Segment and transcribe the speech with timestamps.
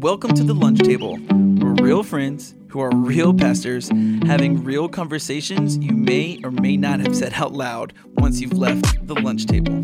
[0.00, 1.18] Welcome to the lunch table.
[1.30, 3.90] We're real friends who are real pastors
[4.24, 9.06] having real conversations you may or may not have said out loud once you've left
[9.06, 9.82] the lunch table.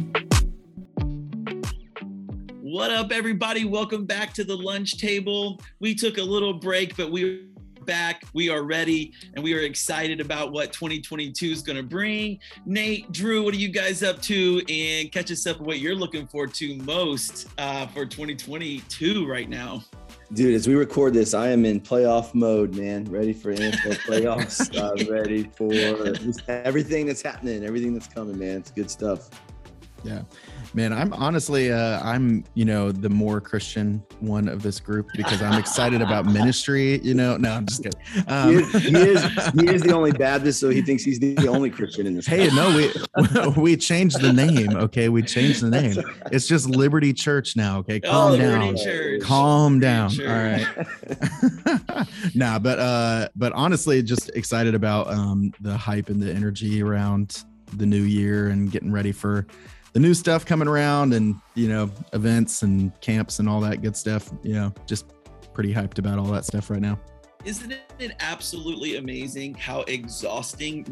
[2.62, 3.66] What up, everybody?
[3.66, 5.60] Welcome back to the lunch table.
[5.80, 7.50] We took a little break, but we
[7.84, 8.24] back.
[8.32, 12.38] We are ready and we are excited about what 2022 is going to bring.
[12.64, 14.62] Nate, Drew, what are you guys up to?
[14.68, 19.84] And catch us up what you're looking forward to most uh, for 2022 right now.
[20.32, 23.04] Dude, as we record this, I am in playoff mode, man.
[23.04, 24.76] Ready for NFL playoffs.
[24.76, 25.72] I'm ready for
[26.48, 28.58] everything that's happening, everything that's coming, man.
[28.58, 29.30] It's good stuff.
[30.04, 30.22] Yeah.
[30.74, 35.40] Man i'm honestly uh i'm you know the more christian one of this group because
[35.42, 37.36] i'm excited about ministry you know?
[37.36, 38.00] No i'm just kidding.
[38.28, 41.48] Um, he, is, he, is, he is the only baptist so he thinks he's the
[41.48, 42.92] only christian in this hey no we
[43.56, 45.08] we changed the name okay?
[45.08, 45.96] We changed the name.
[46.32, 48.00] It's just liberty church now okay?
[48.04, 48.76] Oh, calm oh, down.
[48.76, 49.22] Church.
[49.22, 50.10] calm down.
[50.20, 50.66] All right.
[52.34, 57.44] Nah but uh but honestly just excited about um the hype and the energy around
[57.76, 59.46] the new year and getting ready for
[59.96, 63.96] the new stuff coming around and you know events and camps and all that good
[63.96, 65.14] stuff you know just
[65.54, 67.00] pretty hyped about all that stuff right now
[67.46, 70.84] isn't it absolutely amazing how exhausting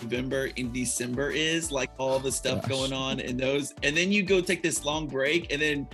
[0.00, 2.70] november and december is like all the stuff Gosh.
[2.70, 5.86] going on in those and then you go take this long break and then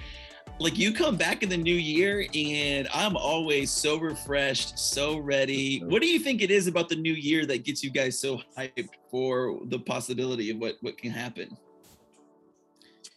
[0.58, 5.78] like you come back in the new year and I'm always so refreshed, so ready.
[5.84, 8.40] What do you think it is about the new year that gets you guys so
[8.56, 11.56] hyped for the possibility of what what can happen?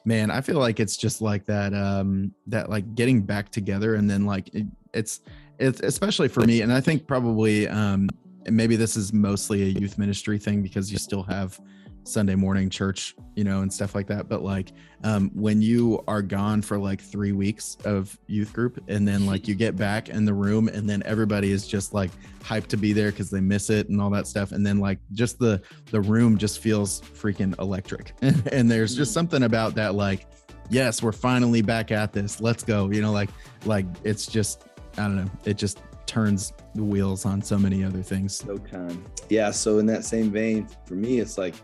[0.05, 4.09] Man i feel like it's just like that um that like getting back together and
[4.09, 5.21] then like it, it's
[5.59, 8.09] it's especially for me and i think probably um
[8.49, 11.59] maybe this is mostly a youth ministry thing because you still have
[12.03, 14.27] Sunday morning church, you know, and stuff like that.
[14.27, 14.71] But like
[15.03, 19.47] um, when you are gone for like three weeks of youth group and then like
[19.47, 22.11] you get back in the room and then everybody is just like
[22.43, 24.51] hyped to be there because they miss it and all that stuff.
[24.51, 25.61] And then like just the
[25.91, 28.13] the room just feels freaking electric.
[28.21, 29.15] and there's just mm.
[29.15, 30.27] something about that like,
[30.69, 32.41] yes, we're finally back at this.
[32.41, 32.89] Let's go.
[32.89, 33.29] You know, like
[33.65, 34.63] like it's just
[34.97, 35.31] I don't know.
[35.45, 38.45] It just turns the wheels on so many other things.
[38.45, 39.05] No time.
[39.29, 39.51] Yeah.
[39.51, 41.55] So in that same vein, for me, it's like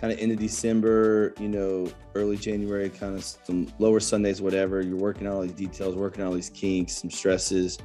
[0.00, 4.80] kind of end of December, you know, early January, kind of some lower Sundays, whatever.
[4.80, 7.78] You're working on all these details, working on all these kinks, some stresses.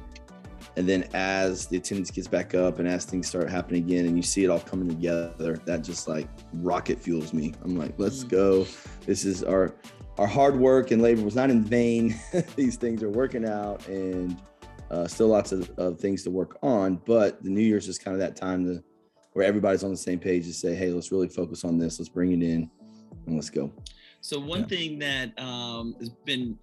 [0.76, 4.16] And then as the attendance gets back up and as things start happening again and
[4.16, 7.52] you see it all coming together, that just like rocket fuels me.
[7.62, 8.28] I'm like, let's mm.
[8.28, 8.66] go.
[9.04, 9.74] This is our
[10.18, 12.18] our hard work and labor was not in vain.
[12.56, 14.40] these things are working out and
[14.90, 16.96] uh, still lots of, of things to work on.
[17.04, 18.82] But the New Year's is kind of that time to
[19.36, 21.98] where everybody's on the same page to say, hey, let's really focus on this.
[21.98, 22.70] Let's bring it in
[23.26, 23.70] and let's go.
[24.22, 24.66] So one yeah.
[24.66, 26.58] thing that um, has been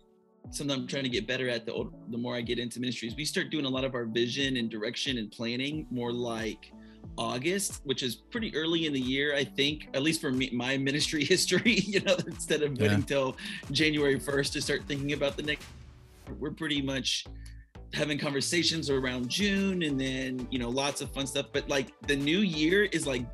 [0.49, 3.15] something I'm trying to get better at the older, the more I get into ministries,
[3.15, 6.73] we start doing a lot of our vision and direction and planning more like
[7.15, 10.75] August, which is pretty early in the year, I think, at least for me, my
[10.75, 13.05] ministry history, you know, instead of waiting yeah.
[13.05, 13.37] till
[13.71, 15.67] January 1st to start thinking about the next,
[16.39, 17.27] we're pretty much
[17.93, 21.47] having conversations around June and then, you know, lots of fun stuff.
[21.51, 23.25] But like the new year is like,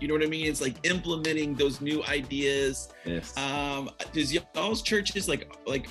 [0.00, 0.46] you know what I mean?
[0.46, 2.88] It's like implementing those new ideas.
[3.04, 3.36] Yes.
[3.36, 5.88] Um, does y'all's churches like, like,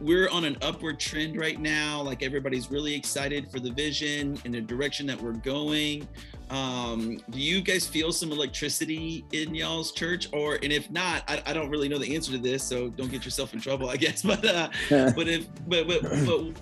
[0.00, 2.02] we're on an upward trend right now.
[2.02, 6.08] Like everybody's really excited for the vision and the direction that we're going.
[6.50, 10.28] Um, do you guys feel some electricity in y'all's church?
[10.32, 13.10] Or and if not, I, I, don't really know the answer to this, so don't
[13.10, 14.24] get yourself in trouble, I guess.
[14.30, 16.52] But uh, but if but but, but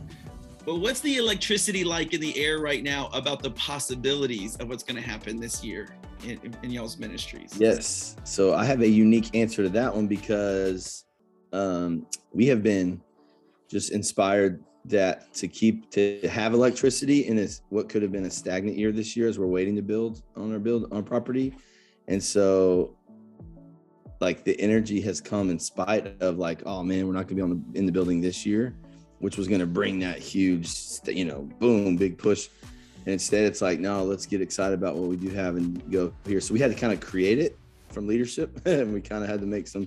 [0.69, 4.83] but what's the electricity like in the air right now about the possibilities of what's
[4.83, 7.55] going to happen this year in, in, y'all's ministries?
[7.59, 8.17] Yes.
[8.25, 11.05] So I have a unique answer to that one because
[11.53, 13.01] um, we have been
[13.69, 18.31] just inspired that to keep to have electricity in this what could have been a
[18.31, 21.55] stagnant year this year as we're waiting to build on our build on property
[22.07, 22.97] and so
[24.21, 27.43] like the energy has come in spite of like oh man we're not gonna be
[27.43, 28.75] on the in the building this year
[29.21, 30.71] which was going to bring that huge,
[31.07, 32.49] you know, boom, big push.
[33.05, 36.13] And instead, it's like, no, let's get excited about what we do have and go
[36.27, 36.41] here.
[36.41, 37.59] So we had to kind of create it
[37.89, 39.87] from leadership, and we kind of had to make some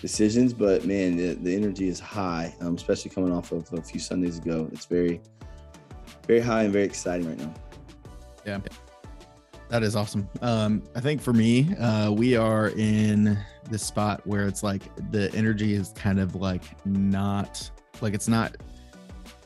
[0.00, 0.52] decisions.
[0.52, 4.38] But man, the, the energy is high, um, especially coming off of a few Sundays
[4.38, 4.68] ago.
[4.72, 5.20] It's very,
[6.26, 7.54] very high and very exciting right now.
[8.46, 8.60] Yeah.
[9.68, 10.28] That is awesome.
[10.40, 15.30] Um, I think for me, uh, we are in this spot where it's like the
[15.34, 17.70] energy is kind of like not
[18.00, 18.56] like it's not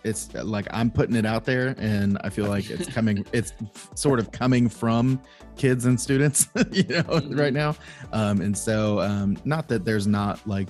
[0.04, 3.52] it's like I'm putting it out there and I feel like it's coming it's
[3.94, 5.20] sort of coming from
[5.56, 7.38] kids and students, you know, mm-hmm.
[7.38, 7.76] right now.
[8.12, 10.69] Um and so um not that there's not like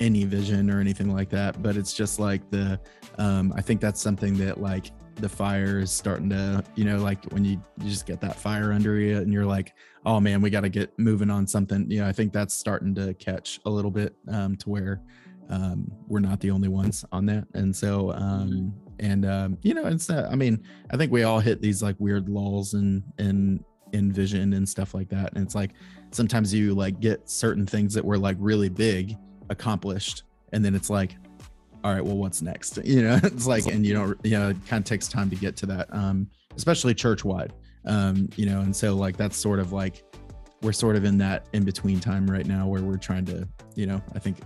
[0.00, 2.78] any vision or anything like that, but it's just like the
[3.18, 7.24] um, I think that's something that like the fire is starting to you know like
[7.26, 9.72] when you, you just get that fire under you and you're like
[10.04, 12.92] oh man we got to get moving on something you know i think that's starting
[12.94, 15.00] to catch a little bit um, to where
[15.50, 17.46] um, we're not the only ones on that.
[17.54, 20.62] And so um, and um, you know it's uh, i mean
[20.92, 23.64] i think we all hit these like weird lulls and and
[23.94, 25.32] in vision and stuff like that.
[25.34, 25.70] And it's like
[26.10, 29.16] sometimes you like get certain things that were like really big
[29.50, 31.16] accomplished and then it's like
[31.84, 32.78] all right well what's next?
[32.84, 35.36] You know it's like and you know you know it kind of takes time to
[35.36, 37.52] get to that um especially church wide
[37.86, 40.02] um you know and so like that's sort of like
[40.62, 43.86] we're sort of in that in between time right now where we're trying to you
[43.86, 44.38] know i think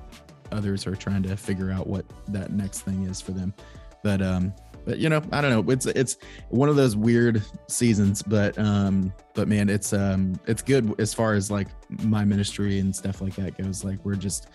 [0.52, 3.54] others are trying to figure out what that next thing is for them.
[4.02, 4.52] But um
[4.84, 5.72] but you know i don't know.
[5.72, 6.16] It's it's
[6.48, 11.34] one of those weird seasons but um but man it's um it's good as far
[11.34, 11.68] as like
[12.04, 13.84] my ministry and stuff like that goes.
[13.84, 14.48] Like we're just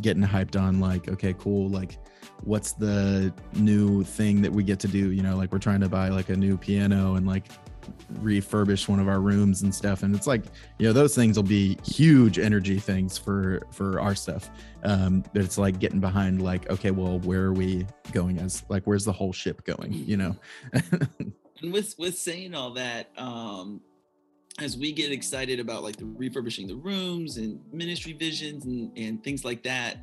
[0.00, 1.98] getting hyped on like okay cool like
[2.42, 5.12] what's the new thing that we get to do?
[5.12, 7.46] You know like we're trying to buy like a new piano and like
[8.20, 10.02] refurbish one of our rooms and stuff.
[10.02, 10.44] And it's like
[10.78, 14.50] you know those things will be huge energy things for for our stuff.
[14.82, 18.84] Um but it's like getting behind like okay well where are we going as like
[18.84, 20.36] where's the whole ship going you know?
[21.62, 23.80] And with with saying all that um
[24.60, 29.24] as we get excited about like the refurbishing the rooms and ministry visions and, and
[29.24, 29.98] things like that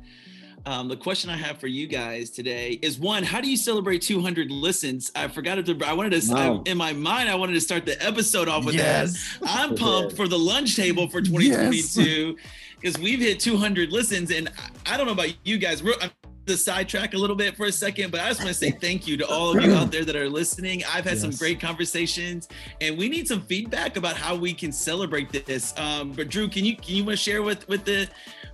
[0.66, 4.02] um, the question I have for you guys today is one: How do you celebrate
[4.02, 5.10] 200 listens?
[5.14, 5.78] I forgot to.
[5.84, 6.32] I wanted to.
[6.32, 6.62] Wow.
[6.66, 9.38] I, in my mind, I wanted to start the episode off with yes.
[9.40, 9.48] that.
[9.48, 12.36] I'm pumped for the lunch table for 2022
[12.80, 12.98] because yes.
[12.98, 14.48] we've hit 200 listens, and
[14.86, 15.82] I, I don't know about you guys.
[15.82, 16.10] We're, I'm
[16.44, 19.06] the sidetrack a little bit for a second, but I just want to say thank
[19.06, 20.82] you to all of you out there that are listening.
[20.84, 21.20] I've had yes.
[21.20, 22.48] some great conversations,
[22.80, 25.72] and we need some feedback about how we can celebrate this.
[25.78, 28.08] Um, but Drew, can you can you want to share with with the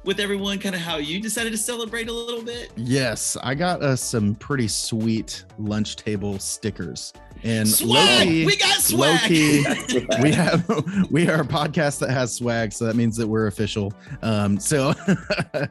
[0.04, 2.72] with everyone kind of how you decided to celebrate a little bit?
[2.76, 7.12] Yes, I got us some pretty sweet lunch table stickers.
[7.44, 8.26] And swag!
[8.26, 9.22] Loki, we got swag.
[9.22, 10.68] Loki, we have
[11.10, 13.92] we are a podcast that has swag, so that means that we're official.
[14.22, 14.88] Um, so
[15.54, 15.68] um,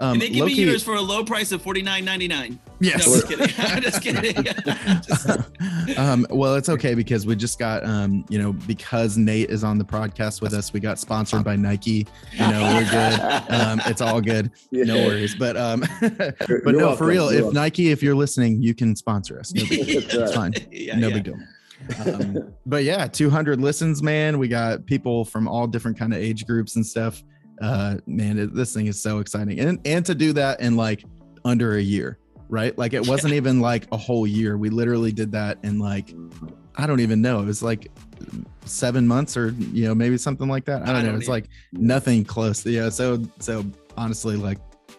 [0.00, 2.58] and they give Loki, me yours for a low price of forty nine ninety nine.
[2.80, 4.34] Yes, no, I'm just kidding.
[4.46, 5.98] I'm just kidding.
[5.98, 9.78] um, well, it's okay because we just got um, you know, because Nate is on
[9.78, 12.06] the podcast with us, we got sponsored by Nike.
[12.32, 13.20] You know, we're good.
[13.52, 14.50] Um, it's all good.
[14.70, 14.84] Yeah.
[14.84, 15.34] No worries.
[15.34, 16.96] But um, but you're no, welcome.
[16.96, 17.54] for real, you're if welcome.
[17.54, 19.52] Nike, if you're listening, you can sponsor us.
[19.52, 20.02] No big deal.
[20.02, 20.54] It's fine.
[20.70, 21.14] Yeah, no yeah.
[21.14, 21.38] big deal.
[22.06, 24.38] Um, but yeah, 200 listens, man.
[24.38, 27.22] We got people from all different kind of age groups and stuff.
[27.60, 31.04] Uh, man, it, this thing is so exciting, and and to do that and like
[31.44, 32.76] under a year, right?
[32.76, 34.56] Like it wasn't even like a whole year.
[34.56, 36.14] We literally did that in like
[36.76, 37.40] I don't even know.
[37.40, 37.90] It was like
[38.64, 40.82] seven months or you know maybe something like that.
[40.82, 41.18] I don't, I don't know.
[41.18, 42.64] It's like nothing close.
[42.64, 42.88] Yeah.
[42.88, 43.64] So so
[43.96, 44.58] honestly, like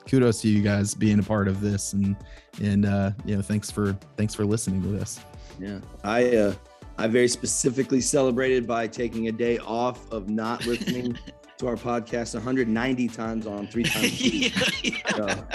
[0.09, 2.15] kudos to you guys being a part of this and
[2.61, 5.19] and uh you know thanks for thanks for listening to this.
[5.59, 5.79] Yeah.
[6.03, 6.53] I uh
[6.97, 11.17] I very specifically celebrated by taking a day off of not listening
[11.61, 14.19] to our podcast 190 times on three times.
[14.33, 14.49] yeah,
[14.83, 15.11] yeah.
[15.11, 15.45] So,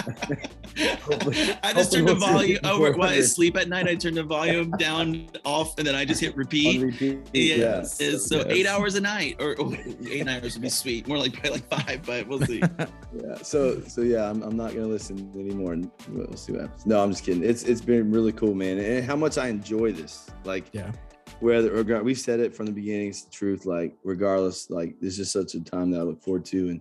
[1.64, 3.88] I just turned the volume over while I sleep at night.
[3.88, 6.80] I turn the volume down off and then I just hit repeat.
[6.80, 7.18] repeat.
[7.32, 7.56] Yeah.
[7.56, 7.98] Yes.
[7.98, 8.46] so yes.
[8.48, 9.74] eight hours a night or oh,
[10.08, 11.08] eight hours would be sweet.
[11.08, 12.62] More like probably like five, but we'll see.
[13.12, 13.34] yeah.
[13.42, 16.86] So so yeah, I'm, I'm not gonna listen anymore and we'll see what happens.
[16.86, 17.42] No, I'm just kidding.
[17.42, 18.78] It's it's been really cool, man.
[18.78, 20.30] And how much I enjoy this.
[20.44, 20.92] Like yeah
[21.40, 23.66] whether we've said it from the beginning, it's the truth.
[23.66, 26.80] Like regardless, like this is such a time that I look forward to, and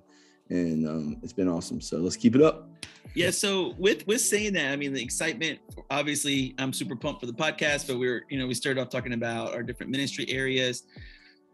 [0.50, 1.82] and um, it's been awesome.
[1.82, 2.70] So let's keep it up.
[3.14, 3.32] Yeah.
[3.32, 5.60] So with with saying that, I mean the excitement.
[5.90, 8.90] Obviously, I'm super pumped for the podcast, but we are you know we started off
[8.90, 10.84] talking about our different ministry areas.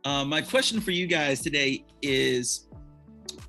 [0.03, 2.67] Um, my question for you guys today is,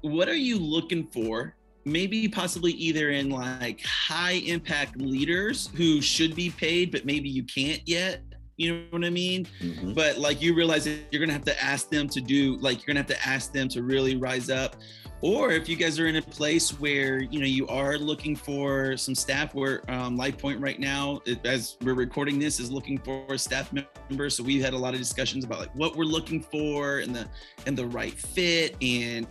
[0.02, 1.56] what are you looking for?
[1.84, 7.42] Maybe possibly either in like high impact leaders who should be paid, but maybe you
[7.44, 8.22] can't yet
[8.56, 9.46] you know what I mean?
[9.60, 9.94] Mm-hmm.
[9.94, 12.94] But like you realize that you're gonna have to ask them to do, like you're
[12.94, 14.76] gonna have to ask them to really rise up.
[15.22, 18.96] Or if you guys are in a place where you know you are looking for
[18.96, 23.72] some staff, where um, LifePoint right now, as we're recording this, is looking for staff
[23.72, 24.36] members.
[24.36, 27.28] So we've had a lot of discussions about like what we're looking for and the
[27.66, 29.28] and the right fit and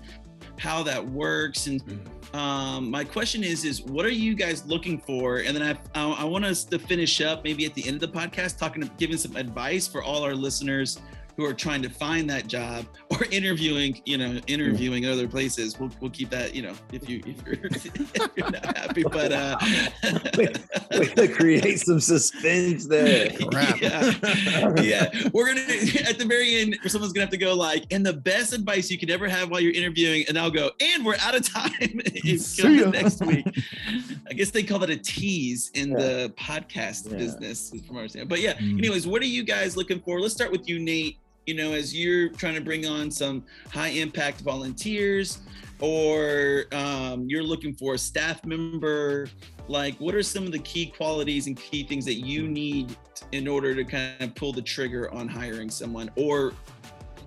[0.57, 2.35] how that works and mm-hmm.
[2.35, 6.11] um, my question is is what are you guys looking for and then i i,
[6.11, 9.17] I want us to finish up maybe at the end of the podcast talking giving
[9.17, 10.99] some advice for all our listeners
[11.37, 15.79] who are trying to find that job or interviewing, you know, interviewing other places.
[15.79, 19.03] We'll, we'll keep that, you know, if you if you're, if you're not happy.
[19.03, 19.57] But uh,
[20.37, 23.29] Way to create some suspense there.
[23.51, 23.81] Crap.
[23.81, 24.13] Yeah.
[24.81, 25.61] yeah, we're gonna
[26.07, 26.77] at the very end.
[26.87, 29.59] Someone's gonna have to go like, and the best advice you could ever have while
[29.59, 31.71] you're interviewing, and I'll go, and we're out of time.
[31.81, 32.89] It's See coming ya.
[32.89, 33.45] next week.
[34.29, 35.97] I guess they call it a tease in Yeah.
[35.97, 37.17] the podcast Yeah.
[37.17, 38.29] business, from our standpoint.
[38.29, 38.77] But yeah, Mm.
[38.79, 40.19] anyways, what are you guys looking for?
[40.19, 41.17] Let's start with you, Nate.
[41.47, 45.39] You know, as you're trying to bring on some high impact volunteers,
[45.79, 49.27] or um, you're looking for a staff member,
[49.67, 52.95] like what are some of the key qualities and key things that you need
[53.31, 56.53] in order to kind of pull the trigger on hiring someone or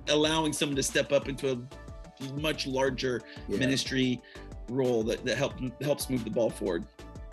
[0.09, 3.59] allowing someone to step up into a much larger Yeah.
[3.59, 4.21] ministry
[4.69, 6.85] role that, that help, helps move the ball forward?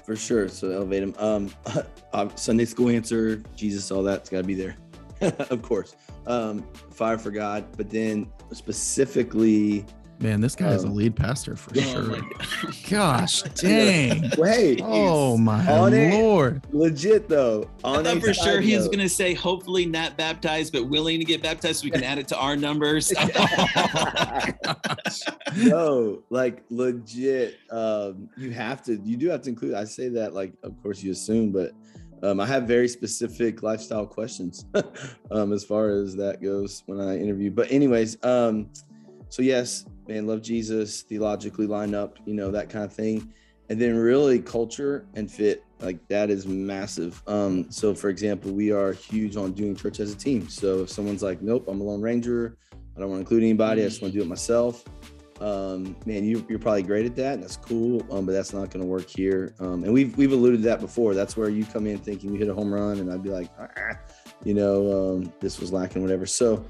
[0.05, 0.47] For sure.
[0.47, 1.13] So elevate him.
[1.19, 1.51] Um,
[2.13, 4.75] uh, Sunday school answer, Jesus, all that's got to be there,
[5.49, 5.95] of course.
[6.27, 9.85] Um, fire for God, but then specifically,
[10.19, 12.03] Man, this guy is a Um, lead pastor for Oh sure.
[12.03, 12.19] my
[12.91, 13.21] God.
[13.21, 14.29] Gosh, dang.
[14.37, 16.13] wait, Oh my On it.
[16.13, 16.61] lord.
[16.71, 17.67] legit though.
[17.83, 20.87] I On thought for sure side he was going to say, hopefully not baptized, but
[20.87, 23.11] willing to get baptized so we can add it to our numbers.
[25.57, 27.55] no, like legit.
[27.71, 29.73] Um, you have to, you do have to include.
[29.73, 31.71] I say that like, of course you assume, but
[32.23, 34.65] um, I have very specific lifestyle questions
[35.31, 37.51] um, as far as that goes when I interview.
[37.51, 38.69] But anyways, um,
[39.29, 43.33] so yes, man, love Jesus, theologically line up, you know that kind of thing,
[43.69, 47.21] and then really culture and fit, like that is massive.
[47.27, 50.49] Um, so for example, we are huge on doing church as a team.
[50.49, 52.57] So if someone's like, nope, I'm a lone ranger.
[52.95, 53.81] I don't want to include anybody.
[53.81, 54.83] I just want to do it myself.
[55.41, 57.33] Um, man, you, you're probably great at that.
[57.33, 59.55] And that's cool, um, but that's not going to work here.
[59.59, 61.15] Um, and we've we've alluded to that before.
[61.15, 63.49] That's where you come in thinking you hit a home run, and I'd be like,
[63.59, 63.97] ah,
[64.43, 66.27] you know, um, this was lacking, whatever.
[66.27, 66.63] So,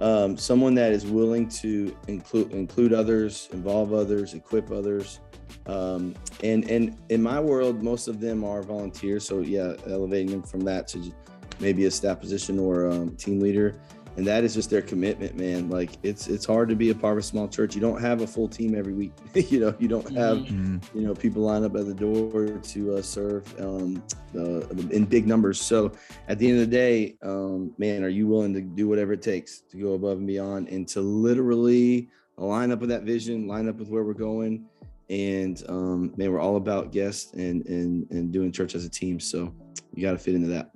[0.00, 5.20] um, someone that is willing to include include others, involve others, equip others.
[5.66, 9.26] Um, and and in my world, most of them are volunteers.
[9.26, 11.12] So yeah, elevating them from that to
[11.60, 13.78] maybe a staff position or team leader
[14.16, 15.68] and that is just their commitment man.
[15.68, 17.74] Like it's it's hard to be a part of a small church.
[17.74, 19.12] You don't have a full team every week.
[19.54, 22.96] You know you don't have Mm, you know people line up at the door to
[22.96, 24.02] uh, serve um,
[24.34, 25.60] uh, in big numbers.
[25.60, 25.92] So
[26.28, 29.22] at the end of the day um, man are you willing to do whatever it
[29.22, 33.68] takes to go above and beyond and to literally line up with that vision line
[33.68, 34.66] up with where we're going?
[35.10, 39.20] And um, man we're all about guests and and and doing church as a team.
[39.20, 39.54] So
[39.94, 40.70] you got to fit into that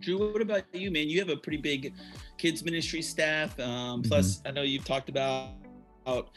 [0.00, 1.08] Drew, what about you, man?
[1.08, 1.94] You have a pretty big
[2.38, 3.58] kids ministry staff.
[3.60, 5.50] Um, plus, I know you've talked about,
[6.06, 6.30] about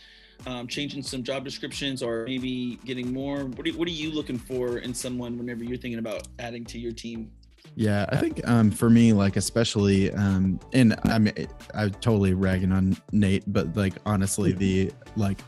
[0.46, 3.46] um, changing some job descriptions or maybe getting more.
[3.46, 6.79] What are, what are you looking for in someone whenever you're thinking about adding to
[6.79, 7.32] your team?
[7.75, 11.29] Yeah, I think um, for me, like especially, um, and I'm
[11.74, 15.39] I'm totally ragging on Nate, but like honestly, the like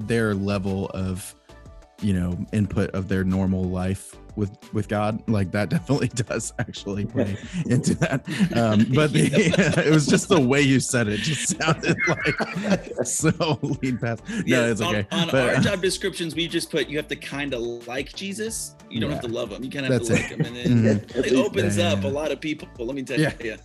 [0.00, 1.34] their level of
[2.00, 7.06] you know input of their normal life with with God, like that definitely does actually
[7.06, 7.36] play
[7.66, 8.20] into that.
[8.54, 9.30] Um, but the,
[9.86, 14.18] it was just the way you said it just sounded like so lead pass.
[14.46, 15.08] No, it's on- okay.
[15.10, 18.74] On, But, our job descriptions, we just put you have to kind of like Jesus.
[18.90, 19.64] You don't have to love him.
[19.64, 20.16] You kind of have to it.
[20.16, 21.16] like him, and then Mhm.
[21.26, 22.08] it opens Yeah, up yeah.
[22.08, 22.68] a lot of people.
[22.78, 23.32] Let me tell Yeah.
[23.42, 23.50] you.
[23.52, 23.62] Least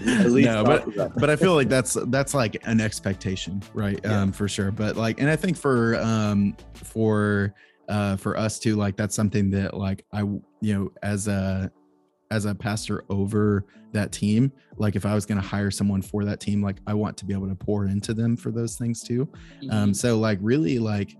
[0.00, 3.98] No, about but I feel like that's that's like an expectation, right?
[4.04, 4.20] Yeah.
[4.22, 4.70] Um, for sure.
[4.70, 7.54] But like, and I think for um for
[7.88, 10.42] uh for us too, like that's something that like I you
[10.74, 11.70] know as a
[12.30, 16.40] as a pastor over that team, like if I was gonna hire someone for that
[16.40, 19.28] team, like I want to be able to pour into them for those things too.
[19.62, 19.72] Mhm.
[19.72, 21.16] Um, so like really like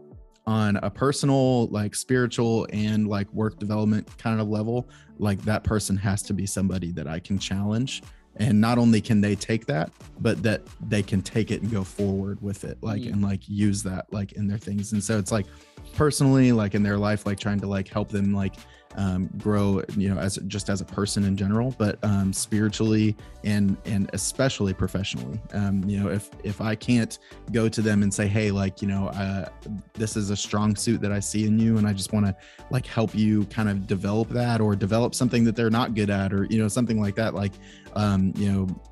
[0.46, 5.96] on a personal, like spiritual and like work development kind of level, like that person
[5.96, 8.02] has to be somebody that I can challenge.
[8.36, 11.84] And not only can they take that, but that they can take it and go
[11.84, 13.12] forward with it, like Mhm.
[13.12, 14.92] and like use that like in their things.
[14.92, 15.46] And so it's like
[15.94, 18.54] personally, like in their life, like trying to like help them like
[18.96, 23.76] um, grow, you know, as just as a person in general, but um, spiritually and
[23.84, 25.40] and especially professionally.
[25.52, 27.18] Um, you know, if if I can't
[27.52, 29.48] go to them and say, hey, like you know, uh,
[29.94, 32.36] this is a strong suit that I see in you, and I just want to
[32.70, 36.32] like help you kind of develop that or develop something that they're not good at,
[36.32, 37.34] or you know, something like that.
[37.34, 37.52] Like,
[37.94, 38.82] um, you know,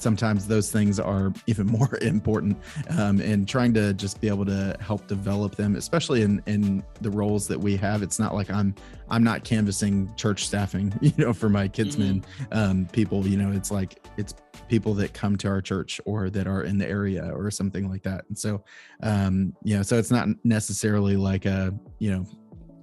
[0.00, 2.58] sometimes those things are even more important
[2.90, 7.10] um, and trying to just be able to help develop them especially in in the
[7.10, 8.02] roles that we have.
[8.02, 8.74] It's not like i'm
[9.10, 13.70] i'm not canvassing church staffing you know for my kidsmen um, people you know it's
[13.70, 14.34] like it's
[14.68, 18.02] people that come to our church or that are in the area or something like
[18.02, 18.24] that.
[18.28, 18.62] And so
[19.02, 22.26] um you know so it's not necessarily like a you know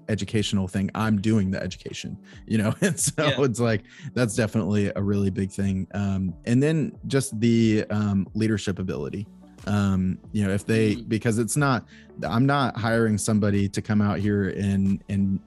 [0.10, 3.36] educational thing i'm doing the education you know and so Yeah.
[3.40, 3.84] it's like
[4.14, 9.28] that's definitely a really big thing um and then just the um leadership ability
[9.68, 11.10] um you know if they Mhm.
[11.10, 11.86] because it's not
[12.24, 15.40] i'm not hiring somebody to come out here and and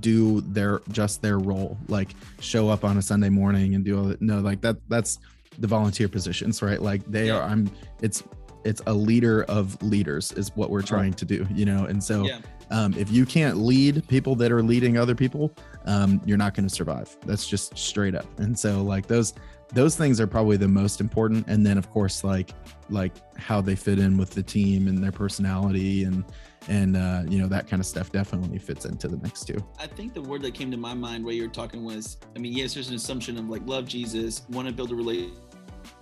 [0.00, 4.04] do their just their role like show up on a sunday morning and do all
[4.04, 5.18] that no like that that's
[5.58, 7.36] the volunteer positions right like they Yeah.
[7.38, 7.70] are i'm
[8.02, 8.22] it's
[8.64, 12.24] it's a leader of leaders is what we're trying to do you know and so
[12.24, 12.38] Yeah.
[12.72, 15.54] Um, if you can't lead people that are leading other people
[15.86, 17.16] um, you're not going to survive.
[17.26, 18.26] That's just straight up.
[18.38, 19.34] And so like those
[19.74, 21.46] those things are probably the most important.
[21.48, 22.54] And then of course like
[22.90, 26.24] like how they fit in with the team and their personality and
[26.68, 29.64] and uh, you know that kind of stuff definitely fits into the mix too.
[29.78, 32.38] I think the word that came to my mind while you were talking was, I
[32.38, 35.38] mean, yes, there's an assumption of like love Jesus, want to build a relationship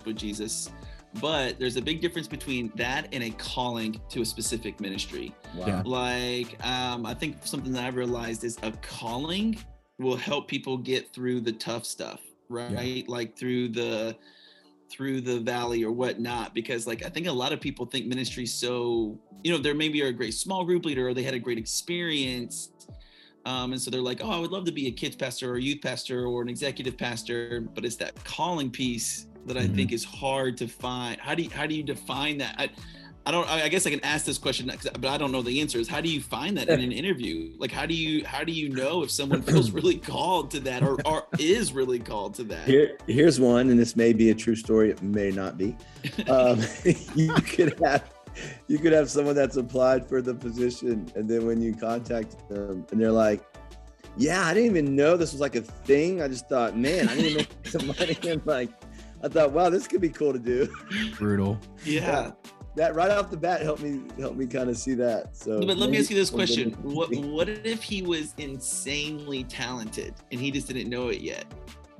[0.05, 0.69] with Jesus,
[1.19, 5.33] but there's a big difference between that and a calling to a specific ministry.
[5.55, 5.67] Wow.
[5.67, 5.83] Yeah.
[5.85, 9.57] Like, um, I think something that I've realized is a calling
[9.99, 13.07] will help people get through the tough stuff, right?
[13.07, 14.15] Like through the
[14.91, 18.45] through the valley or whatnot because like i think a lot of people think ministry
[18.45, 21.39] so you know there maybe are a great small group leader or they had a
[21.39, 22.71] great experience
[23.45, 25.55] um, and so they're like oh i would love to be a kids pastor or
[25.55, 29.75] a youth pastor or an executive pastor but it's that calling piece that i Mhm.
[29.75, 32.69] think is hard to find how do you how do you define that I,
[33.23, 33.47] I don't.
[33.47, 34.65] I I guess I can ask this question,
[34.99, 35.77] but I don't know the answer.
[35.77, 37.51] Is how do you find that in an interview?
[37.59, 40.81] Like, how do you how do you know if someone feels really called to that,
[40.81, 42.67] or, or is really called to that?
[42.67, 44.89] Here, here's one, and this may be a true story.
[44.89, 45.77] It may not be.
[46.27, 46.61] Um,
[47.15, 48.11] you could have,
[48.67, 52.87] you could have someone that's applied for the position, and then when you contact them,
[52.89, 53.43] and they're like,
[54.17, 56.23] "Yeah, I didn't even know this was like a thing.
[56.23, 58.71] I just thought, man, I need to make some money." And like,
[59.23, 60.73] I thought, wow, this could be cool to do.
[61.17, 62.31] brutal Yeah.
[62.77, 65.35] That right off the bat helped me helped me kind of see that.
[65.35, 70.13] So, But let me ask you this question: What what if he was insanely talented
[70.31, 71.43] and he just didn't know it yet?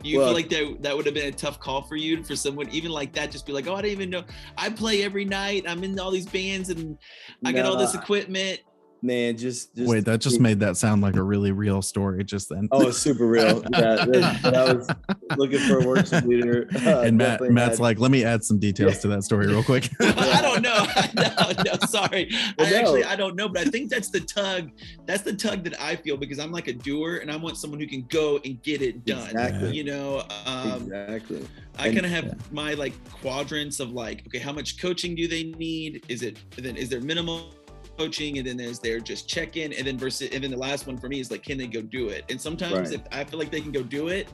[0.01, 2.23] Do you Well- feel like that that would have been a tough call for you
[2.23, 3.31] for someone even like that?
[3.31, 4.23] Just be like, oh, I didn't even know.
[4.57, 5.65] I play every night.
[5.67, 6.97] I'm in all these bands and
[7.43, 8.61] I got all this equipment.
[9.01, 12.49] Man, just, just wait that just made that sound like a really real story just
[12.49, 13.63] then Oh, it's super real.
[13.71, 14.89] Yeah, that- that I was
[15.37, 16.67] looking for a worship leader.
[16.85, 19.63] uh, and Matt, Matt's had- like, let me add some details to that story real
[19.63, 19.89] quick.
[19.99, 20.85] I don't know.
[21.15, 22.29] no, no, sorry.
[22.57, 23.03] Well, I actually.
[23.03, 24.71] I don't know, but I think that's the tug.
[25.05, 27.79] That's the tug that I feel because I'm like a doer and I want someone
[27.79, 29.29] who can go and get it done.
[29.29, 29.75] Exactly.
[29.75, 31.47] You know, um, exactly.
[31.77, 32.33] I kind of have yeah.
[32.51, 36.03] my like quadrants of like, okay, how much coaching do they need?
[36.07, 37.53] Is it then is there minimal
[37.97, 40.87] coaching and then there's their just check in and then versus and then the last
[40.87, 42.25] one for me is like, can they go do it?
[42.29, 42.93] And sometimes Right.
[42.93, 44.27] if I feel like they can go do it,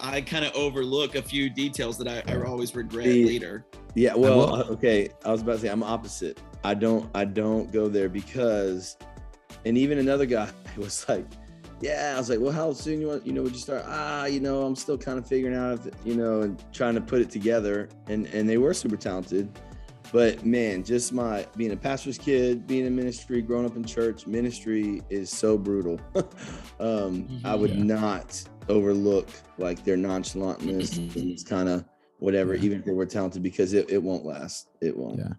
[0.00, 3.64] I kind of overlook a few details that I, I always regret The- later.
[3.94, 5.10] Yeah, well, okay.
[5.24, 6.40] I was about to say I'm opposite.
[6.64, 8.96] I don't I don't go there because
[9.66, 11.26] and even another guy was like,
[11.80, 13.84] Yeah, I was like, Well, how soon you want you know, would you start?
[13.86, 17.00] Ah, you know, I'm still kind of figuring out if you know, and trying to
[17.00, 17.88] put it together.
[18.08, 19.48] And and they were super talented.
[20.12, 24.26] But man, just my being a pastor's kid, being in ministry, growing up in church,
[24.26, 25.98] ministry is so brutal.
[26.80, 27.82] um, I would Yeah.
[27.82, 31.84] not overlook like their nonchalantness and it's kind of
[32.18, 32.62] whatever, Yeah.
[32.64, 34.68] even if they were talented, because it, it won't last.
[34.82, 35.18] It won't.
[35.18, 35.32] Yeah.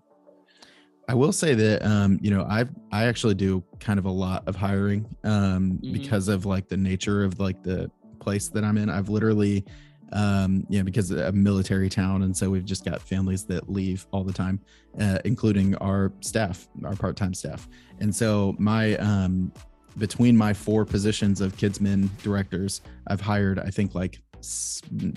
[1.07, 4.43] I will say that um, you know, I I actually do kind of a lot
[4.47, 5.91] of hiring um Mhm.
[5.93, 8.89] because of like the nature of like the place that I'm in.
[8.89, 9.65] I've literally
[10.13, 14.05] um yeah, because of a military town and so we've just got families that leave
[14.11, 14.59] all the time,
[14.99, 17.67] uh, including our staff, our part-time staff.
[17.99, 19.51] And so my um
[19.97, 24.21] between my four positions of kidsmen directors, I've hired I think like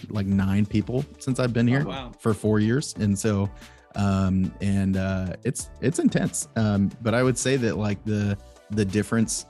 [0.08, 2.12] like nine people since I've been here Oh, wow.
[2.20, 3.50] for four years and so
[3.96, 8.36] um and uh it's it's intense um but i would say that like the
[8.70, 9.46] the difference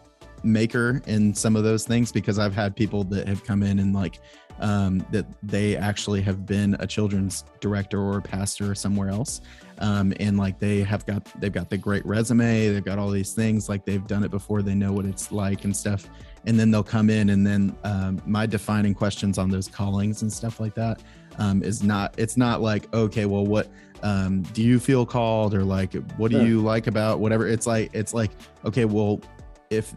[0.47, 3.95] maker in some of those things because i've had people that have come in and
[3.95, 4.21] like
[4.61, 9.43] um that they actually have been a children's director or pastor somewhere else.
[9.79, 13.35] Um and like they have got they've got the great resume they've got all these
[13.35, 16.09] things like they've done it before they know what it's like and stuff.
[16.47, 20.33] And then they'll come in and then um, my defining questions on those callings and
[20.33, 21.03] stuff like that
[21.39, 23.69] um, is not it's not like okay well what
[24.03, 25.53] um, do you feel called?
[25.53, 26.45] or like what do Huh.
[26.45, 27.47] you like about whatever?
[27.47, 28.31] It's like it's like
[28.65, 29.21] okay well
[29.69, 29.95] if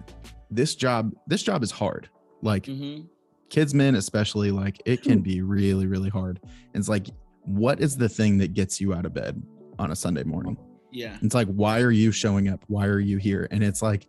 [0.52, 2.10] this job this job is hard.
[2.42, 3.02] Like hmm
[3.50, 6.40] kids men especially like it can be really really hard.
[6.44, 7.08] And it's like
[7.46, 9.42] what is the thing that gets you out of bed
[9.80, 10.56] on a sunday morning?
[10.92, 11.18] Yeah.
[11.22, 12.64] it's like why are you showing up?
[12.68, 13.48] Why are you here?
[13.50, 14.08] And it's like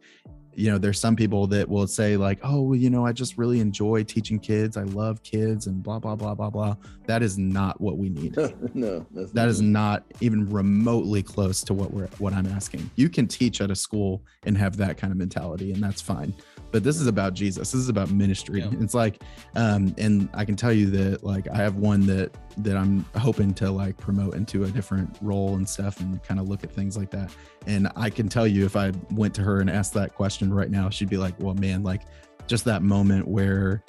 [0.54, 3.38] you know there's some people that will say like oh well, you know i just
[3.38, 4.76] really enjoy teaching kids.
[4.76, 6.76] I love kids and blah blah blah blah blah.
[7.06, 8.36] That is not what we need.
[8.72, 12.88] No, that's that is not even remotely close to what we're what i'm asking.
[12.96, 16.32] You can teach at a school and have that kind of mentality and that's fine.
[16.70, 17.72] But this is about jesus.
[17.72, 18.60] This is about ministry.
[18.60, 18.70] Yeah.
[18.80, 19.22] it's like
[19.56, 23.54] um and i can tell you that like i have one that that i'm hoping
[23.54, 26.96] to like promote into a different role and stuff and kind of look at things
[26.96, 27.30] like that
[27.66, 30.70] and i can tell you if i went to her and asked that question right
[30.70, 32.02] now she'd be like well man like
[32.46, 33.82] just that moment where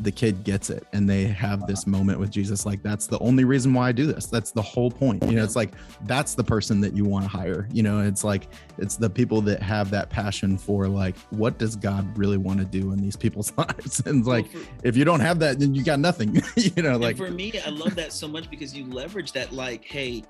[0.00, 2.66] the kid gets it and they have this moment with Jesus.
[2.66, 4.26] Like, that's the only reason why I do this.
[4.26, 5.22] That's the whole point.
[5.24, 5.72] You know, it's like
[6.04, 7.68] that's the person that you want to hire.
[7.72, 11.76] You know, it's like it's the people that have that passion for like, what does
[11.76, 14.00] God really want to do in these people's lives?
[14.06, 14.46] And it's like,
[14.82, 16.34] if you don't have that, then you got nothing.
[16.56, 19.52] you know, and like for me, I love that so much because you leverage that.
[19.52, 20.24] Like, hey,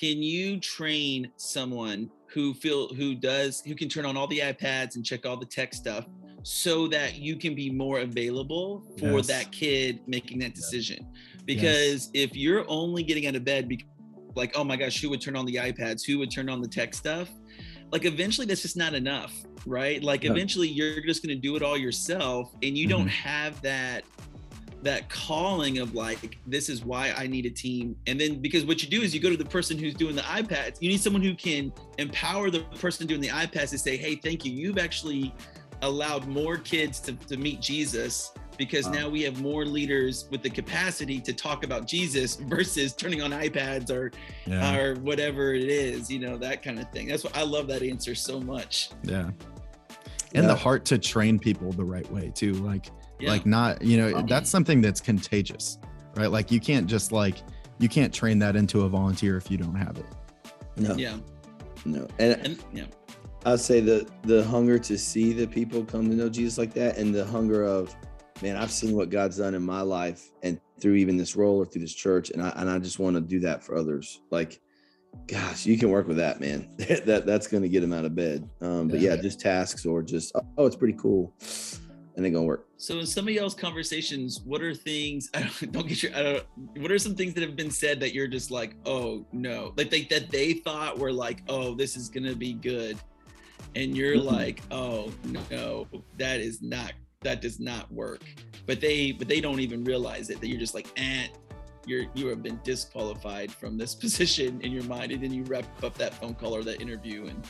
[0.00, 4.96] can you train someone who feel who does who can turn on all the iPads
[4.96, 6.06] and check all the tech stuff
[6.42, 9.26] so that you can be more available for Yes.
[9.26, 11.06] that kid making that decision?
[11.44, 13.86] Because if you're only getting out of bed because
[14.36, 16.06] like, oh my gosh, who would turn on the iPads?
[16.06, 17.28] Who would turn on the tech stuff?
[17.92, 19.34] Like eventually that's just not enough,
[19.66, 20.02] right?
[20.02, 20.30] Like Yeah.
[20.30, 23.28] eventually you're just gonna do it all yourself and you don't mm-hmm.
[23.28, 24.04] have that
[24.82, 28.82] that calling of like this is why i need a team and then because what
[28.82, 31.22] you do is you go to the person who's doing the ipads you need someone
[31.22, 35.34] who can empower the person doing the ipads to say hey thank you you've actually
[35.82, 38.92] allowed more kids to, to meet jesus because Wow.
[38.92, 43.30] now we have more leaders with the capacity to talk about jesus versus turning on
[43.32, 44.12] ipads or
[44.46, 47.66] yeah, or whatever it is you know that kind of thing that's what i love
[47.68, 49.30] that answer so much yeah.
[50.34, 52.52] And the heart to train people the right way too.
[52.54, 52.86] Like,
[53.20, 53.30] yeah.
[53.30, 55.78] like not you know Um, that's something that's contagious
[56.16, 57.36] right like you can't just like
[57.78, 60.06] you can't train that into a volunteer if you don't have it
[60.76, 61.16] No, yeah
[61.84, 62.06] no.
[62.18, 62.84] And and yeah
[63.46, 66.98] I'd say the the hunger to see the people come to know Jesus like that,
[66.98, 67.96] and the hunger of,
[68.42, 71.64] man, I've seen what God's done in my life, and through even this role or
[71.64, 74.20] through this church, and I and I just want to do that for others.
[74.30, 74.60] Like,
[75.26, 76.68] gosh, you can work with that, man.
[77.06, 78.46] that that's going to get them out of bed.
[78.60, 79.14] Um, but Yeah.
[79.14, 81.32] yeah, just tasks or just oh, it's pretty cool,
[82.16, 82.66] and they're gonna work.
[82.80, 85.28] So in some of y'all's conversations, what are things?
[85.34, 86.16] I don't, don't get your.
[86.16, 86.46] I don't.
[86.78, 89.90] What are some things that have been said that you're just like, oh no, like
[89.90, 92.96] they, that they thought were like, oh, this is gonna be good,
[93.76, 94.24] and you're Mhm.
[94.24, 95.12] like, oh
[95.50, 96.94] no, that is not.
[97.20, 98.22] That does not work.
[98.66, 100.40] But they, but they don't even realize it.
[100.40, 101.26] That you're just like, eh,
[101.86, 105.66] you're you have been disqualified from this position in your mind, and then you wrap
[105.84, 107.46] up that phone call or that interview and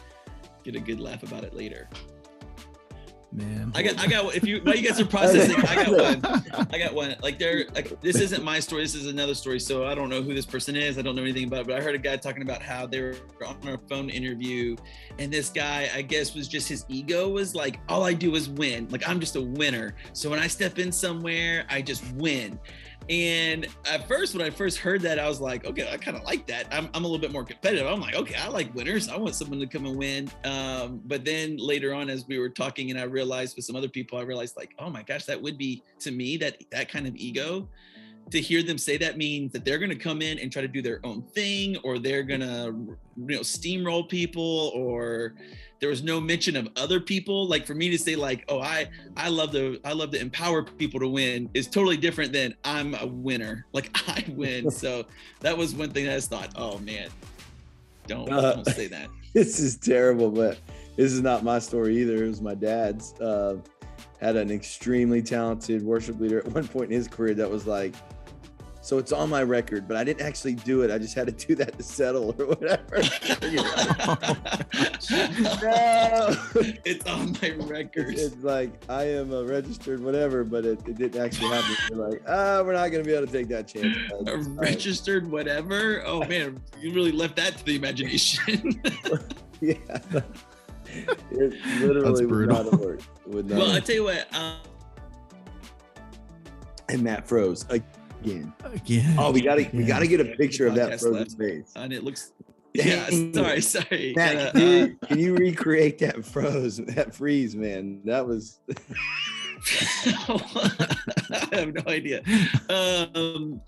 [0.64, 1.88] get a good laugh about it later.
[3.32, 4.34] Man I got, I got.
[4.34, 6.68] If you, while you guys are processing, I got one.
[6.70, 7.16] I got one.
[7.22, 8.82] Like there, like this isn't my story.
[8.82, 9.60] This is another story.
[9.60, 10.98] So I don't know who this person is.
[10.98, 11.60] I don't know anything about.
[11.60, 13.16] It, but I heard a guy talking about how they were
[13.46, 14.76] on a phone interview,
[15.18, 18.48] and this guy, I guess, was just his ego was like, all I do is
[18.48, 18.88] win.
[18.90, 19.94] Like I'm just a winner.
[20.12, 22.58] So when I step in somewhere, I just win.
[23.08, 26.22] And at first, when I first heard that, I was like, okay, I kind of
[26.24, 26.66] like that.
[26.70, 27.86] I'm, I'm a little bit more competitive.
[27.86, 29.08] I'm like, okay, I like winners.
[29.08, 30.30] I want someone to come and win.
[30.44, 33.88] Um, but then later on, as we were talking, and I realized with some other
[33.88, 37.06] people, I realized like, oh my gosh, that would be to me that that kind
[37.06, 37.68] of ego.
[38.30, 40.68] To hear them say that means that they're going to come in and try to
[40.68, 45.34] do their own thing, or they're going to, you know, steamroll people, or
[45.80, 47.48] there was no mention of other people.
[47.48, 50.62] Like for me to say like, oh, I I love to I love to empower
[50.62, 53.66] people to win is totally different than I'm a winner.
[53.72, 54.70] Like I win.
[54.82, 55.06] so
[55.40, 57.08] that was one thing I just thought, oh man,
[58.06, 59.08] don't Uh, don't say that.
[59.32, 60.58] this is terrible, but
[60.96, 62.24] this is not my story either.
[62.24, 63.14] It was my dad's.
[63.20, 63.56] Uh,
[64.20, 67.94] had an extremely talented worship leader at one point in his career that was like,
[68.90, 70.90] so it's on my record, but I didn't actually do it.
[70.90, 73.00] I just had to do that to settle or whatever.
[73.48, 76.34] You're like, no.
[76.84, 78.18] it's on my record.
[78.18, 81.76] It's like I am a registered whatever, but it, it didn't actually happen.
[81.88, 83.96] You're like, ah, we're not gonna be able to take that chance.
[84.10, 84.46] A All right.
[84.58, 86.02] registered whatever.
[86.04, 88.82] Oh man, you really left that to the imagination.
[89.60, 89.74] Yeah.
[91.30, 92.56] It literally would brutal.
[92.56, 93.04] not have worked.
[93.24, 94.34] It would not well, I have- tell you what.
[94.34, 94.56] Um,
[96.88, 97.64] and Matt froze
[98.20, 98.52] again.
[98.64, 101.38] again Oh, we gotta we gotta get a picture of that frozen left.
[101.38, 101.72] face.
[101.76, 102.32] and it looks.
[102.72, 104.12] Yeah, sorry, sorry.
[104.14, 108.00] Matt, Gotta, can uh, you, can you recreate that froze, that freeze, man?
[108.04, 108.60] That was
[110.06, 112.22] I have no idea.
[112.68, 113.60] Um,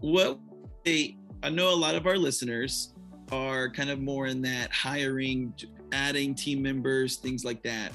[0.00, 0.40] what
[0.84, 2.92] they, I know a lot of our listeners
[3.30, 5.54] are kind of more in that hiring,
[5.92, 7.92] adding team members, things like that.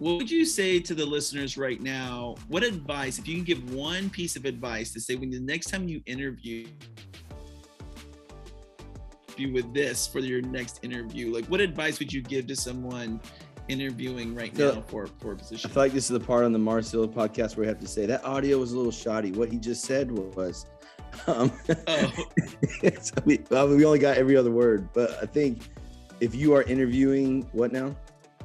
[0.00, 2.34] What would you say to the listeners right now?
[2.48, 5.66] What advice, if you can give one piece of advice to say when the next
[5.66, 6.66] time you interview
[9.36, 13.20] you with this for your next interview, like what advice would you give to someone
[13.68, 15.70] interviewing right So, now for for a I position?
[15.70, 18.06] feel like this is the part on the Marcelo podcast where we have to say
[18.06, 19.32] that audio was a little shoddy.
[19.32, 20.64] What he just said was
[21.26, 21.52] um
[21.86, 22.12] Oh.
[23.02, 25.68] so we, well, we only got every other word, but I think
[26.20, 27.94] if you are interviewing what now?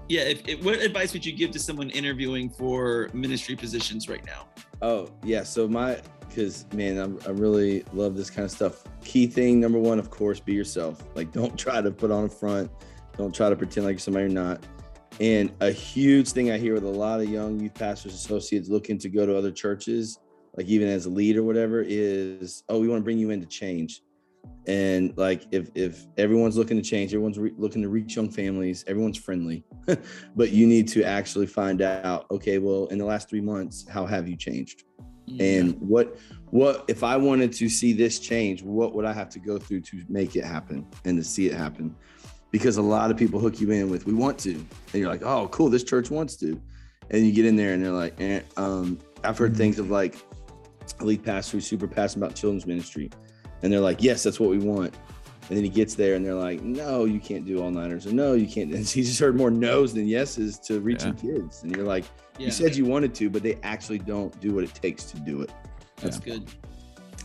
[0.07, 4.23] Yeah, if, if, what advice would you give to someone interviewing for ministry positions right
[4.25, 4.47] now?
[4.81, 8.83] Oh yeah, so my because man, I'm, I really love this kind of stuff.
[9.03, 11.03] Key thing number one, of course, be yourself.
[11.15, 12.69] Like, don't try to put on a front.
[13.17, 14.63] Don't try to pretend like you're somebody you're not.
[15.19, 18.97] And a huge thing I hear with a lot of young youth pastors associates looking
[18.97, 20.19] to go to other churches,
[20.57, 23.39] like even as a lead or whatever, is oh, we want to bring you in
[23.39, 24.01] to change.
[24.67, 28.83] And like if if everyone's looking to change, everyone's re- looking to reach young families,
[28.87, 29.63] everyone's friendly,
[30.35, 32.25] but you need to actually find out.
[32.31, 34.83] Okay, well, in the last three months, how have you changed?
[35.39, 38.63] And what what if I wanted to see this change?
[38.63, 41.53] What would I have to go through to make it happen and to see it
[41.53, 41.95] happen?
[42.55, 45.23] because a lot of people hook you in with we want to and you're like
[45.23, 46.57] oh cool this church wants to
[47.09, 48.39] and you get in there and they're like eh.
[48.55, 50.15] um, i've heard things of like
[51.01, 53.09] a lead pastor who's super passionate about children's ministry
[53.65, 54.93] and they're like yes that's what we want
[55.47, 58.13] and then he gets there and they're like no you can't do all niners or
[58.13, 61.33] no you can't and he just heard more no's than yeses to reaching yeah.
[61.33, 62.05] kids and you're like
[62.37, 62.45] yeah.
[62.45, 65.41] you said you wanted to but they actually don't do what it takes to do
[65.41, 65.51] it
[65.97, 66.35] that's yeah.
[66.35, 66.49] good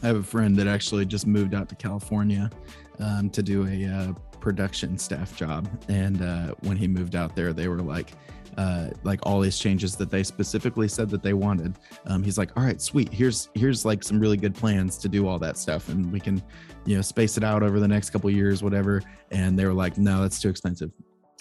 [0.02, 2.50] i have a friend that actually just moved out to california
[2.98, 5.68] um, to do a uh, production staff job.
[5.88, 8.12] And uh, when he moved out there, they were like,
[8.56, 11.78] uh, like all these changes that they specifically said that they wanted.
[12.06, 13.12] Um, he's like, all right, sweet.
[13.12, 16.42] Here's here's like some really good plans to do all that stuff, and we can,
[16.84, 19.02] you know, space it out over the next couple years, whatever.
[19.30, 20.90] And they were like, no, that's too expensive.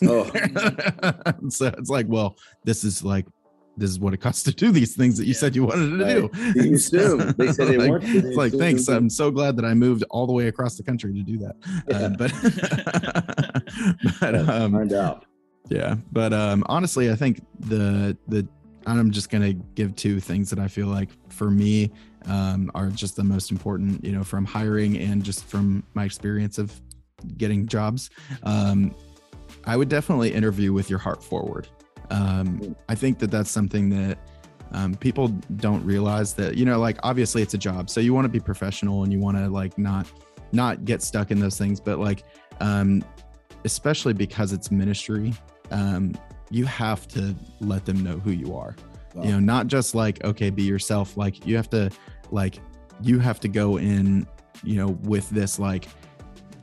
[0.04, 0.26] Oh.
[1.50, 3.26] so it's like, well, this is like
[3.80, 5.40] this is what it costs to do these things that you yeah.
[5.40, 6.32] said you wanted to right.
[6.54, 6.62] do.
[6.62, 8.18] You assume they said they like, to.
[8.18, 8.88] It's like, thanks.
[8.88, 11.56] I'm so glad that I moved all the way across the country to do that.
[11.88, 11.98] Yeah.
[11.98, 12.34] Uh, but,
[14.20, 15.26] but um, find out.
[15.68, 18.48] Yeah, but um, honestly, I think the the
[18.86, 21.92] I'm just gonna give two things that I feel like for me
[22.26, 24.04] um, are just the most important.
[24.04, 26.80] You know, from hiring and just from my experience of
[27.38, 28.10] getting jobs.
[28.44, 28.96] Um,
[29.66, 31.68] I would definitely interview with your heart forward.
[32.10, 34.18] Um, I think that that's something that
[34.72, 38.26] um, people don't realize that you know, like obviously it's a job, so you want
[38.26, 40.08] to be professional and you want to like not
[40.52, 42.24] not get stuck in those things, but like
[42.60, 43.04] um,
[43.66, 45.34] especially because it's ministry,
[45.72, 46.14] um,
[46.50, 48.76] you have to let them know who you are.
[49.14, 49.24] Wow.
[49.24, 51.18] You know, not just like okay, be yourself.
[51.18, 51.90] Like you have to
[52.32, 52.60] like
[53.02, 54.28] you have to go in,
[54.64, 55.88] you know, with this like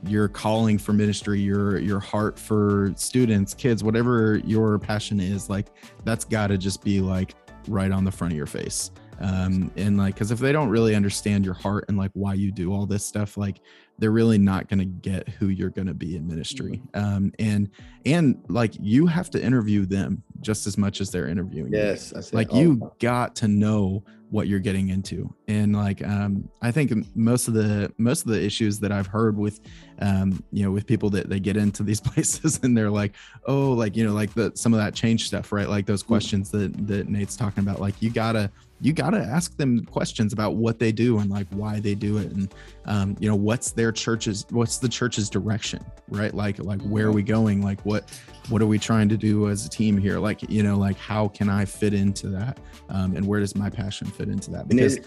[0.06, 5.68] your calling for ministry, your your heart for students, kids, whatever your passion is, like
[6.04, 7.35] that's got to just be like
[7.68, 8.90] right on the front of your face.
[9.18, 12.52] Um, and like, because if they don't really understand your heart and like why you
[12.52, 13.61] do all this stuff, like
[13.98, 16.82] they're really not going to get who you're going to be in ministry.
[16.92, 17.16] Mm-hmm.
[17.16, 17.70] Um, and
[18.04, 22.22] and like you have to interview them just as much as they're interviewing yes, you.
[22.32, 27.46] Like you got to know what you're getting into and like um, i think most
[27.46, 29.61] of the most of the issues that i've heard with
[30.00, 33.14] um, you know with people that they get into these places and they're like
[33.46, 36.09] oh like you know like the some of that change stuff right like those mm.
[36.09, 40.32] questions that that nate's talking about like you gotta you got to ask them questions
[40.32, 42.52] about what they do and like why they do it and
[42.87, 46.35] um, you know what's their church's what's the church's direction right?
[46.35, 47.62] Like like where are we going?
[47.62, 48.11] Like what
[48.49, 50.18] what are we trying to do as a team here?
[50.18, 52.59] Like you know like how can i fit into that?
[52.88, 54.68] Um, and where does my passion fit into that?
[54.68, 54.99] Because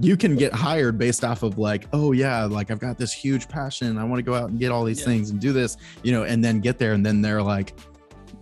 [0.00, 3.48] you can get hired based off of like oh yeah like i've got this huge
[3.48, 3.98] passion.
[3.98, 5.06] I want to go out and get all these yeah.
[5.06, 7.74] things and do this you know and then get there and then they're like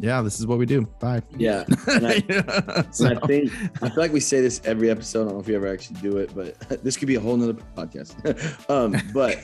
[0.00, 0.82] yeah, this is what we do.
[1.00, 1.22] Bye.
[1.36, 1.64] Yeah.
[1.86, 3.06] And I, yeah, so.
[3.06, 3.52] and I think
[3.82, 5.22] I feel like we say this every episode.
[5.22, 7.36] I don't know if we ever actually do it, but this could be a whole
[7.36, 8.14] nother podcast.
[8.70, 9.38] um, but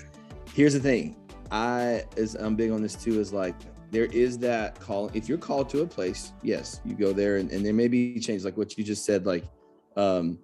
[0.55, 1.17] here's the thing.
[1.51, 3.55] I is I'm big on this too, is like
[3.91, 5.11] there is that call.
[5.15, 8.19] If you're called to a place, yes, you go there and, and there may be
[8.19, 9.45] change, like what you just said, like
[9.97, 10.39] um,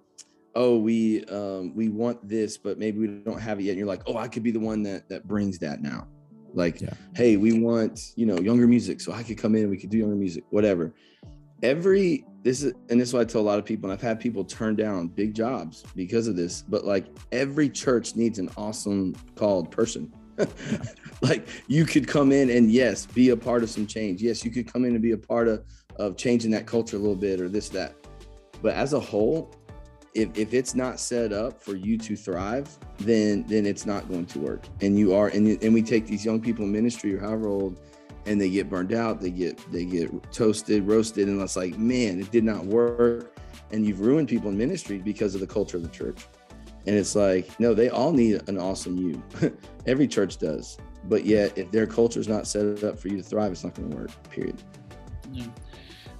[0.55, 3.71] oh, we um we want this, but maybe we don't have it yet.
[3.71, 6.07] And you're like, oh, I could be the one that that brings that now
[6.53, 6.93] like yeah.
[7.15, 9.97] hey we want you know younger music so i could come in we could do
[9.97, 10.93] younger music whatever.
[11.63, 14.01] Every this is and this is what i tell a lot of people and i've
[14.01, 18.49] had people turn down big jobs because of this but like every church needs an
[18.57, 20.11] awesome called person.
[21.19, 24.21] Like you could come in and yes be a part of some change.
[24.21, 26.99] Yes you could come in and be a part of of changing that culture a
[26.99, 27.95] little bit or this that.
[28.61, 29.51] But as a whole
[30.17, 34.25] if, if it's not set up for you to thrive, then then it's not going
[34.25, 34.65] to work.
[34.81, 37.79] And you are and, and we take these young people in ministry or however old
[38.25, 42.19] and they get burned out, they get they get toasted, roasted, and it's like, man,
[42.19, 43.37] it did not work.
[43.71, 46.25] And you've ruined people in ministry because of the culture of the church.
[46.87, 49.21] And it's like, no, they all need an awesome you.
[49.85, 50.77] Every church does.
[51.03, 53.75] But yet, if their culture is not set up for you to thrive, it's not
[53.75, 54.61] going to work, period.
[55.31, 55.47] Yeah.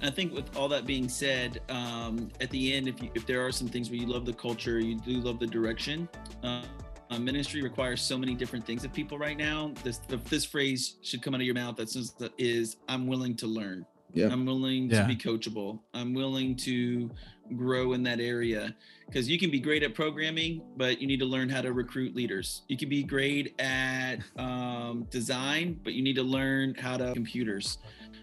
[0.00, 3.44] I think with all that being said, um, at the end, if you, if there
[3.44, 6.08] are some things where you love the culture, you do love the direction.
[6.42, 6.62] Uh,
[7.10, 9.72] uh, ministry requires so many different things of people right now.
[9.82, 11.76] This this phrase should come out of your mouth.
[11.76, 13.86] That says that is I'm willing to learn.
[14.12, 14.28] Yeah.
[14.30, 15.02] I'm willing yeah.
[15.02, 15.80] to be coachable.
[15.94, 17.10] I'm willing to
[17.56, 18.74] grow in that area
[19.06, 22.14] because you can be great at programming, but you need to learn how to recruit
[22.14, 22.62] leaders.
[22.68, 27.78] You can be great at um, design, but you need to learn how to computers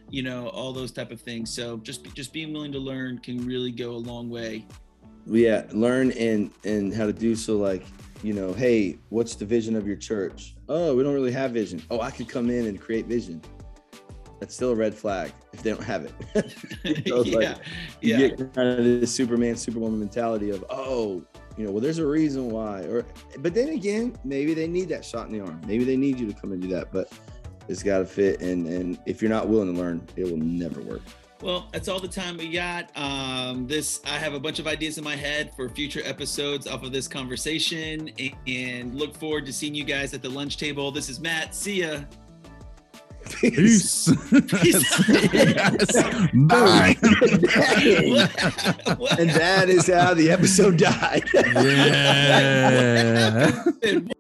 [0.10, 1.54] you know, all those type of things.
[1.54, 4.66] So just just being willing to learn can really go a long way.
[5.26, 7.58] Yeah, learn and and how to do so.
[7.58, 7.86] Like,
[8.24, 10.56] you know, hey, what's the vision of your church?
[10.70, 11.82] Oh, we don't really have vision.
[11.90, 13.42] Oh, I could come in and create vision.
[14.40, 17.08] That's still a red flag if they don't have it.
[17.08, 17.58] so yeah, like,
[18.02, 18.28] you yeah.
[18.28, 21.24] get kind of this Superman, Superwoman mentality of, oh,
[21.58, 22.82] you know, well, there's a reason why.
[22.82, 23.06] Or,
[23.40, 25.62] but then again, maybe they need that shot in the arm.
[25.66, 26.92] Maybe they need you to come and do that.
[26.92, 27.12] But
[27.68, 28.42] it's got to fit.
[28.42, 31.02] And and if you're not willing to learn, it will never work.
[31.42, 32.90] Well, that's all the time we got.
[32.96, 36.84] Um, this I have a bunch of ideas in my head for future episodes off
[36.84, 40.92] of this conversation, and, and look forward to seeing you guys at the lunch table.
[40.92, 41.54] This is Matt.
[41.54, 42.00] See ya.
[43.30, 44.08] Peace.
[44.30, 45.10] Peace.
[45.34, 46.04] yes.
[46.34, 46.96] Bye.
[47.02, 51.24] What- what and that is how the episode died.
[51.34, 53.52] yeah.
[53.82, 54.14] happened?